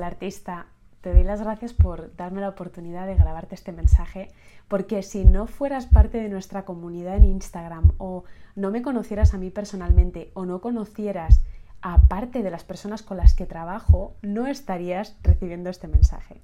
[0.00, 0.64] Hola artista,
[1.02, 4.28] te doy las gracias por darme la oportunidad de grabarte este mensaje,
[4.66, 8.24] porque si no fueras parte de nuestra comunidad en Instagram o
[8.56, 11.42] no me conocieras a mí personalmente o no conocieras
[11.82, 16.40] a parte de las personas con las que trabajo, no estarías recibiendo este mensaje.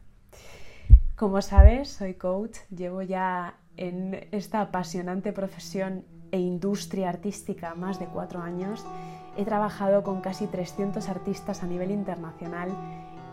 [1.14, 8.04] Como sabes, soy coach, llevo ya en esta apasionante profesión e industria artística más de
[8.04, 8.84] cuatro años.
[9.38, 12.68] He trabajado con casi 300 artistas a nivel internacional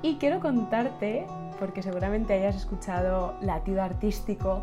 [0.03, 1.25] y quiero contarte,
[1.59, 4.61] porque seguramente hayas escuchado Latido Artístico,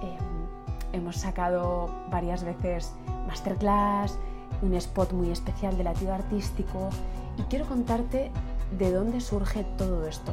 [0.00, 2.94] em, hemos sacado varias veces
[3.26, 4.16] masterclass,
[4.62, 6.88] un spot muy especial de Latido Artístico
[7.36, 8.30] y quiero contarte
[8.78, 10.32] de dónde surge todo esto.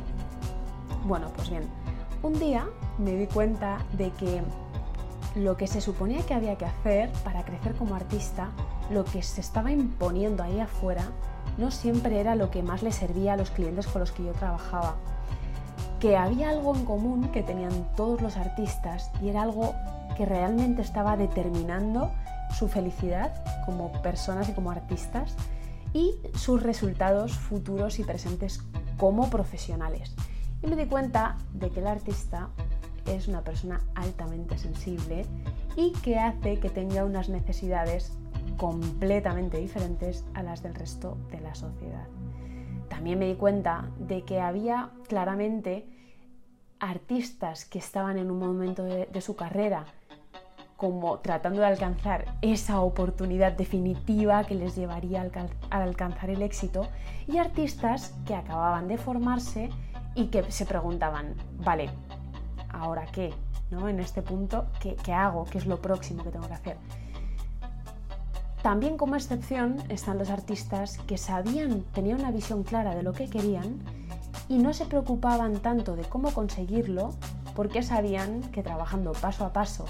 [1.05, 1.63] Bueno, pues bien,
[2.21, 2.67] un día
[2.99, 4.43] me di cuenta de que
[5.35, 8.51] lo que se suponía que había que hacer para crecer como artista,
[8.91, 11.05] lo que se estaba imponiendo ahí afuera,
[11.57, 14.31] no siempre era lo que más le servía a los clientes con los que yo
[14.33, 14.95] trabajaba.
[15.99, 19.73] Que había algo en común que tenían todos los artistas y era algo
[20.17, 22.11] que realmente estaba determinando
[22.57, 23.33] su felicidad
[23.65, 25.35] como personas y como artistas
[25.93, 28.61] y sus resultados futuros y presentes
[28.97, 30.15] como profesionales.
[30.61, 32.49] Y me di cuenta de que el artista
[33.05, 35.25] es una persona altamente sensible
[35.75, 38.17] y que hace que tenga unas necesidades
[38.57, 42.07] completamente diferentes a las del resto de la sociedad.
[42.89, 45.87] También me di cuenta de que había claramente
[46.79, 49.85] artistas que estaban en un momento de, su carrera
[50.75, 55.21] como tratando de alcanzar esa oportunidad definitiva que les llevaría
[55.69, 56.87] a alcanzar el éxito
[57.25, 59.69] y artistas que acababan de formarse
[60.13, 61.89] y que se preguntaban, vale,
[62.69, 63.33] ¿ahora qué?
[63.73, 65.45] En este punto, ¿qué, ¿qué hago?
[65.45, 66.77] ¿Qué es lo próximo que tengo que hacer?
[68.61, 73.29] También como excepción están los artistas que sabían, tenían una visión clara de lo que
[73.29, 73.79] querían
[74.47, 77.13] y no se preocupaban tanto de cómo conseguirlo
[77.55, 79.85] porque sabían que trabajando paso a paso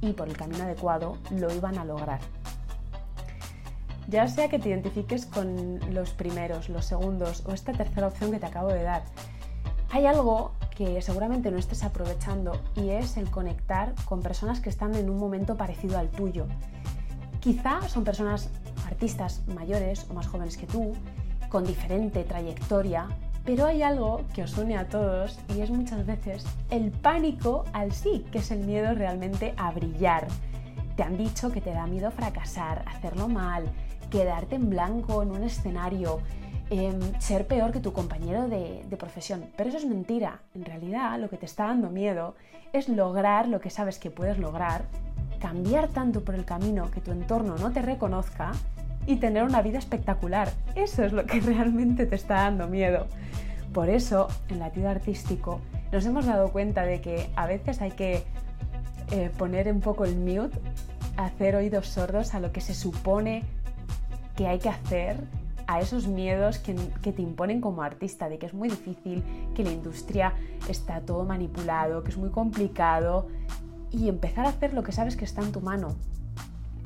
[0.00, 2.20] y por el camino adecuado lo iban a lograr.
[4.08, 8.40] Ya sea que te identifiques con los primeros, los segundos o esta tercera opción que
[8.40, 9.02] te acabo de dar,
[9.90, 14.94] hay algo que seguramente no estés aprovechando y es el conectar con personas que están
[14.94, 16.46] en un momento parecido al tuyo
[17.40, 18.50] Quizá son personas,
[18.86, 20.92] artistas mayores o más jóvenes que tú,
[21.48, 23.08] con diferente trayectoria,
[23.46, 27.92] pero hay algo que os une a todos y es muchas veces el pánico al
[27.92, 30.28] sí, que es el miedo realmente a brillar.
[30.96, 33.64] Te han dicho que te da miedo fracasar, hacerlo mal,
[34.10, 36.20] quedarte en blanco en un escenario,
[36.70, 39.44] em, ser peor que tu compañero de, profesión.
[39.56, 40.40] Pero eso es mentira.
[40.54, 42.34] En realidad lo que te está dando miedo
[42.72, 44.84] es lograr lo que sabes que puedes lograr
[45.40, 48.52] cambiar tanto por el camino que tu entorno no te reconozca
[49.06, 50.50] y tener una vida espectacular.
[50.74, 53.06] Eso es lo que realmente te está dando miedo.
[53.72, 55.60] Por eso, en latido artístico,
[55.92, 58.22] nos hemos dado cuenta de que a veces hay que
[59.10, 60.58] eh, poner un poco el mute,
[61.16, 63.42] hacer oídos sordos a lo que se supone
[64.36, 65.16] que hay que hacer,
[65.70, 69.22] a esos miedos que, te imponen como artista, de que es muy difícil,
[69.54, 70.34] que la industria
[70.68, 73.28] está todo manipulado, que es muy complicado,
[73.92, 75.94] y empezar a hacer lo que sabes que está en tu mano.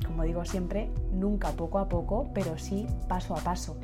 [0.05, 3.75] Como digo siempre, nunca poco a poco, pero sí paso a paso.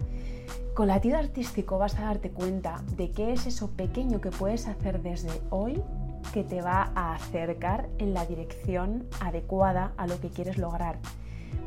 [0.75, 5.01] Con latido artístico vas a darte cuenta de qué es eso pequeño que puedes hacer
[5.01, 5.81] desde hoy
[6.31, 10.99] que te va a acercar en la dirección adecuada a lo que quieres lograr.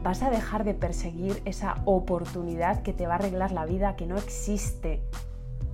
[0.02, 4.06] Vas a dejar de perseguir esa oportunidad que te va a arreglar la vida que
[4.06, 5.02] no existe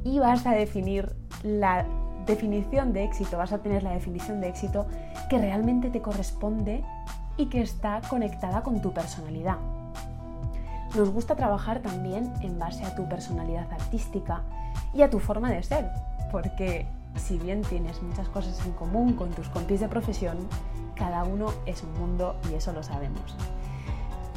[0.05, 1.87] y vas a definir la
[2.27, 4.87] definición de éxito, vas a tener la definición de éxito
[5.29, 6.85] que realmente te corresponde
[7.37, 9.57] y que está conectada con tu personalidad.
[10.97, 14.43] Nos gusta trabajar también en base a tu personalidad artística
[14.93, 15.91] y a tu forma de ser,
[16.33, 20.37] porque si bien tienes muchas cosas en común con tus compis de profesión,
[20.95, 23.37] cada uno es un mundo y eso lo sabemos.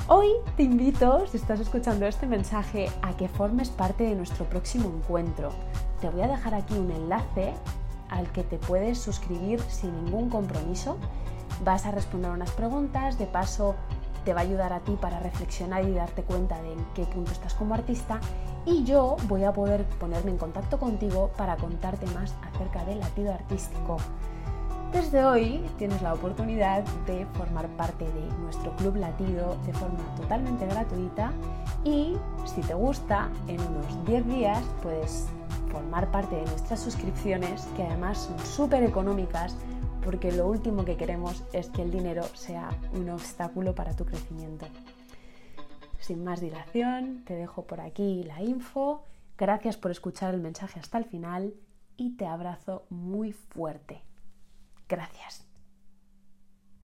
[0.10, 0.28] Hoy
[0.58, 5.52] te invito, si estás escuchando este mensaje, a que formes parte de nuestro próximo encuentro.
[6.02, 7.54] Te voy a dejar aquí un enlace
[8.10, 10.98] al que te puedes suscribir sin ningún compromiso.
[11.64, 13.76] Vas a responder unas preguntas, de paso
[14.26, 17.32] te va a ayudar a ti para reflexionar y darte cuenta de en qué punto
[17.32, 18.20] estás como artista
[18.66, 23.34] y yo voy a poder ponerme en contacto contigo para contarte más acerca del latido
[23.34, 23.98] artístico.
[24.94, 30.68] Desde hoy tienes la oportunidad de formar parte de nuestro club latido de forma totalmente
[30.68, 31.34] gratuita
[31.84, 35.28] y si te gusta, en unos 10 días puedes
[35.72, 39.58] formar parte de nuestras suscripciones, que además son súper económicas,
[40.06, 44.68] porque lo último que queremos es que el dinero sea un obstáculo para tu crecimiento.
[45.98, 49.06] Sin más dilación, te dejo por aquí la info.
[49.40, 51.56] Gracias por escuchar el mensaje hasta el final
[51.98, 54.04] y te abrazo muy fuerte.
[54.96, 55.44] Gracias.